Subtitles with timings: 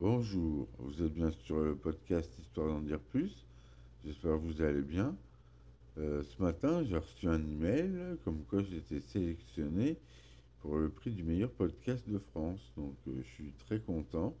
[0.00, 3.44] Bonjour, vous êtes bien sur le podcast Histoire d'en dire plus.
[4.02, 5.14] J'espère que vous allez bien.
[5.98, 9.98] Euh, ce matin, j'ai reçu un email comme quoi j'étais sélectionné
[10.62, 12.60] pour le prix du meilleur podcast de France.
[12.78, 14.34] Donc euh, je suis très content.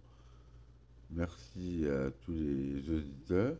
[1.10, 3.56] Merci à tous les auditeurs.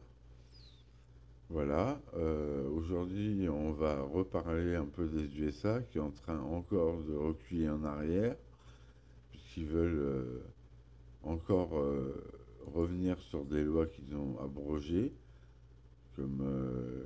[1.51, 7.03] Voilà, euh, aujourd'hui on va reparler un peu des USA qui est en train encore
[7.03, 8.37] de reculer en arrière
[9.32, 10.41] puisqu'ils veulent
[11.23, 12.14] encore euh,
[12.74, 15.12] revenir sur des lois qu'ils ont abrogées,
[16.16, 17.05] comme euh,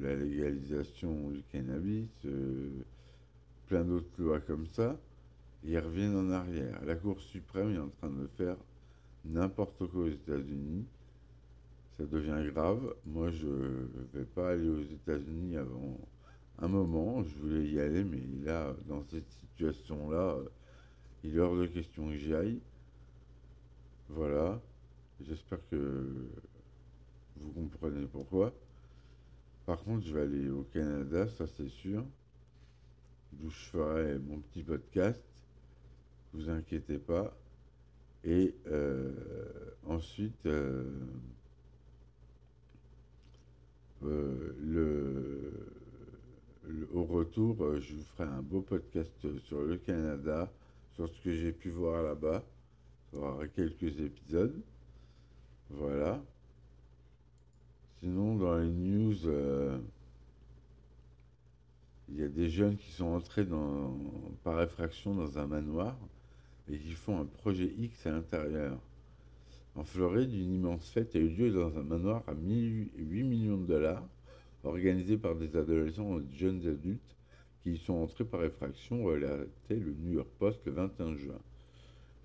[0.00, 2.70] la légalisation du cannabis, euh,
[3.66, 4.98] plein d'autres lois comme ça,
[5.64, 6.80] ils reviennent en arrière.
[6.84, 8.56] La Cour suprême est en train de faire
[9.24, 10.84] n'importe quoi aux États-Unis.
[11.96, 12.94] Ça devient grave.
[13.06, 15.98] Moi, je ne vais pas aller aux États-Unis avant
[16.58, 17.22] un moment.
[17.22, 20.36] Je voulais y aller, mais là, dans cette situation-là,
[21.22, 22.60] il est hors de question que j'y aille.
[24.08, 24.60] Voilà.
[25.20, 26.28] J'espère que
[27.36, 28.52] vous comprenez pourquoi.
[29.66, 32.04] Par contre, je vais aller au Canada, ça c'est sûr,
[33.32, 35.22] d'où je ferai mon petit podcast.
[36.32, 37.34] Vous inquiétez pas.
[38.24, 39.12] Et euh,
[39.86, 40.84] ensuite, euh,
[44.02, 45.52] euh,
[46.92, 50.50] au retour, je vous ferai un beau podcast sur le Canada,
[50.94, 52.42] sur ce que j'ai pu voir là-bas
[53.54, 54.54] quelques épisodes.
[55.70, 56.22] Voilà.
[58.00, 59.78] Sinon, dans les news, euh,
[62.08, 63.46] il y a des jeunes qui sont entrés
[64.42, 65.96] par effraction dans un manoir
[66.70, 68.78] et qui font un projet X à l'intérieur.
[69.74, 73.66] En Floride, une immense fête a eu lieu dans un manoir à 8 millions de
[73.66, 74.06] dollars,
[74.62, 77.16] organisé par des adolescents et de jeunes adultes
[77.62, 81.40] qui y sont entrés par effraction, relatait le New York Post le 21 juin.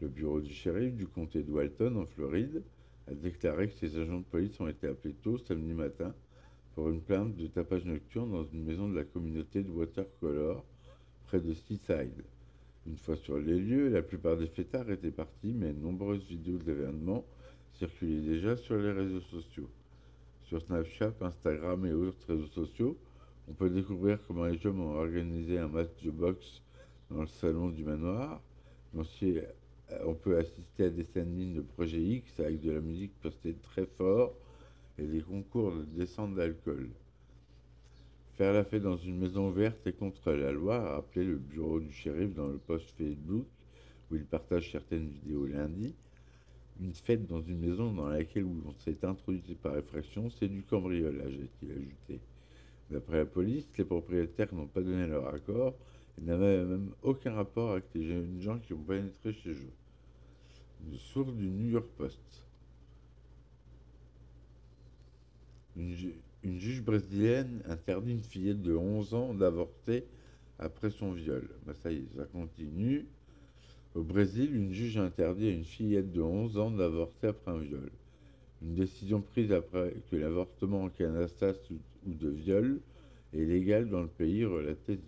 [0.01, 2.63] Le bureau du shérif du comté de Walton, en Floride,
[3.07, 6.13] a déclaré que ses agents de police ont été appelés tôt samedi matin
[6.73, 10.63] pour une plainte de tapage nocturne dans une maison de la communauté de Watercolor,
[11.27, 12.23] près de Seaside.
[12.87, 16.59] Une fois sur les lieux, la plupart des fêtards étaient partis, mais de nombreuses vidéos
[16.59, 17.25] d'événements
[17.73, 19.69] circulaient déjà sur les réseaux sociaux.
[20.45, 22.97] Sur Snapchat, Instagram et autres réseaux sociaux,
[23.49, 26.61] on peut découvrir comment les jeunes ont organisé un match de boxe
[27.11, 28.41] dans le salon du manoir,
[30.05, 33.85] on peut assister à des scènes de projet X avec de la musique postée très
[33.85, 34.33] fort
[34.97, 36.89] et des concours de descente d'alcool.
[38.35, 41.79] Faire la fête dans une maison ouverte est contre la loi, a rappelé le bureau
[41.79, 43.45] du shérif dans le post Facebook
[44.11, 45.93] où il partage certaines vidéos lundi.
[46.81, 51.33] Une fête dans une maison dans laquelle on s'est introduit par effraction, c'est du cambriolage,
[51.33, 52.19] a-t-il ajouté.
[52.89, 55.75] D'après la police, les propriétaires n'ont pas donné leur accord
[56.19, 59.73] et n'avaient même aucun rapport avec les jeunes gens qui ont pénétré chez eux.
[60.85, 62.19] Une source du New York Post.
[65.75, 70.05] Une, juge brésilienne interdit une fillette de 11 ans d'avorter
[70.57, 71.47] après son viol.
[71.65, 73.05] Ben ça ça continue.
[73.95, 77.89] Au Brésil, une juge interdit à une fillette de 11 ans d'avorter après un viol.
[78.61, 81.53] Une décision prise après que l'avortement en Canada
[82.05, 82.79] ou de viol
[83.33, 84.99] est légal dans le pays, relatait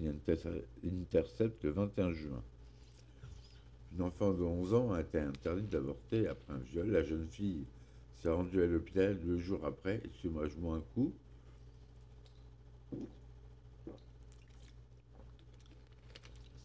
[0.83, 2.43] Intercept le 21 juin.
[3.93, 6.89] Une enfant de 11 ans a été interdite d'avorter après un viol.
[6.89, 7.65] La jeune fille
[8.21, 10.01] s'est rendue à l'hôpital deux jours après.
[10.05, 11.13] Excusez-moi, je un coup.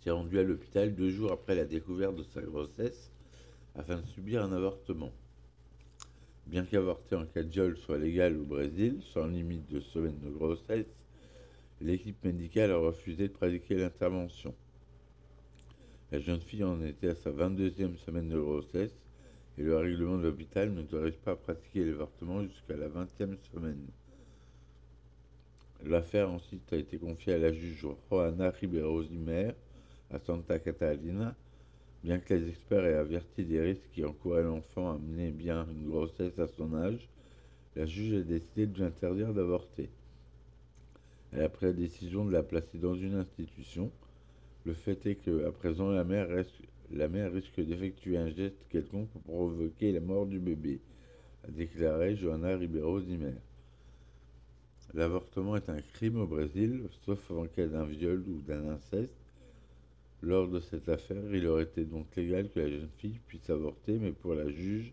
[0.05, 3.11] S'est rendue à l'hôpital deux jours après la découverte de sa grossesse
[3.75, 5.13] afin de subir un avortement.
[6.47, 10.31] Bien qu'avorter en cas de viol soit légal au Brésil, sans limite de semaines de
[10.31, 10.87] grossesse,
[11.81, 14.55] l'équipe médicale a refusé de pratiquer l'intervention.
[16.13, 18.97] La jeune fille en était à sa 22e semaine de grossesse
[19.59, 23.87] et le règlement de l'hôpital n'autorise pas à pratiquer l'avortement jusqu'à la 20e semaine.
[25.85, 29.53] L'affaire ensuite a été confiée à la juge Joana Ribeiro Zimmer
[30.11, 31.35] à Santa Catalina.
[32.03, 35.89] Bien que les experts aient averti des risques qui encouraient l'enfant à mener bien une
[35.89, 37.09] grossesse à son âge,
[37.75, 39.91] la juge a décidé de lui interdire d'avorter.
[41.37, 43.93] Elle a pris la décision de la placer dans une institution
[44.67, 46.29] le fait est qu'à présent, la mère,
[47.33, 50.81] risque d'effectuer un geste quelconque pour provoquer la mort du bébé,
[51.45, 53.37] a déclaré Johanna Ribeiro Zimmer.
[54.93, 59.15] L'avortement est un crime au Brésil, sauf en cas d'un viol ou d'un inceste.
[60.21, 64.01] Lors de cette affaire, il aurait été donc légal que la jeune fille puisse avorter,
[64.01, 64.93] mais pour la juge,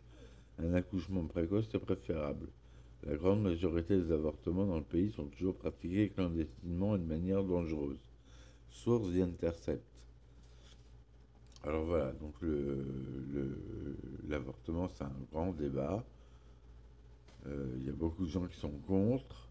[0.60, 2.48] un accouchement précoce est préférable.
[3.06, 7.44] La grande majorité des avortements dans le pays sont toujours pratiqués clandestinement et de manière
[7.44, 7.98] dangereuse
[8.70, 9.84] source The Intercept.
[11.64, 12.36] Alors voilà, donc
[14.28, 16.04] l'avortement, c'est un grand débat.
[17.46, 19.50] Euh, il y a beaucoup de gens qui sont contre.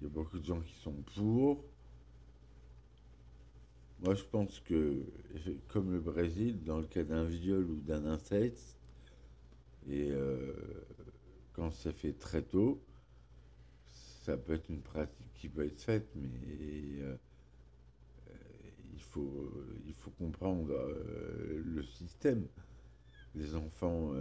[0.00, 1.64] Il y a beaucoup de gens qui sont pour.
[4.04, 5.04] Moi, je pense que,
[5.68, 8.76] comme le Brésil, dans le cas d'un viol ou d'un inceste,
[9.88, 10.52] et euh,
[11.52, 12.82] quand c'est fait très tôt,
[14.22, 17.16] ça peut être une pratique qui peut être faite, mais euh,
[18.94, 19.52] il, faut,
[19.86, 22.46] il faut comprendre euh, le système.
[23.34, 24.12] Les enfants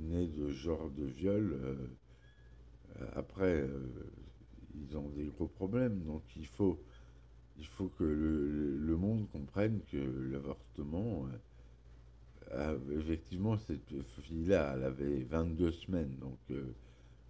[0.00, 1.58] nés de genre de viol,
[3.16, 3.66] après,
[4.74, 6.78] ils ont des gros problèmes, donc il faut
[7.56, 11.26] il faut que le, monde comprenne que l'avortement,
[12.54, 13.92] euh, effectivement, cette
[14.22, 16.72] fille-là, elle avait 22 semaines, donc euh,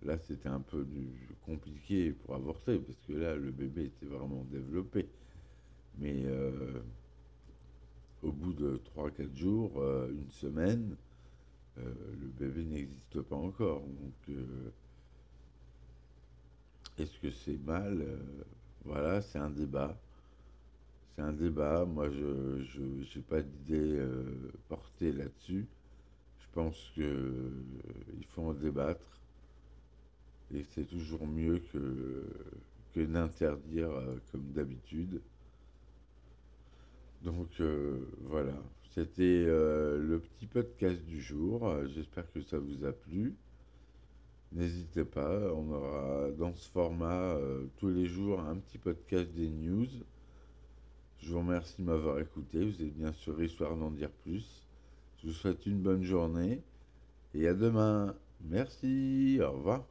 [0.05, 0.87] là, c'était un peu
[1.47, 5.09] compliqué pour avorter, parce que là, le bébé était vraiment développé.
[5.99, 6.81] Mais euh,
[8.23, 10.97] au bout de 3-4 jours, une semaine,
[11.77, 13.81] le bébé n'existe pas encore.
[13.81, 14.37] Donc,
[16.99, 18.05] est-ce que c'est mal
[18.85, 19.97] Voilà, c'est un débat
[21.15, 21.85] c'est un débat.
[21.85, 24.01] Moi, je n'ai pas d'idée
[25.01, 25.67] là-dessus.
[26.39, 27.51] Je pense qu'il euh,
[28.31, 29.21] faut en débattre.
[30.55, 32.25] Et c'est toujours mieux que,
[32.95, 35.21] que d'interdire euh, comme d'habitude.
[37.23, 37.59] Donc
[38.21, 38.53] voilà,
[38.95, 41.75] c'était le petit podcast du jour.
[41.87, 43.35] J'espère que ça vous a plu.
[44.53, 47.39] N'hésitez pas, on aura dans ce format
[47.79, 49.89] tous les jours un petit podcast des news.
[51.25, 52.63] Je vous remercie de m'avoir écouté.
[52.63, 54.64] Vous êtes bien sûr Histoire d'en dire plus.
[55.25, 56.63] Je vous souhaite une bonne journée
[57.33, 58.15] et à demain.
[58.43, 59.41] Merci.
[59.43, 59.87] Au revoir.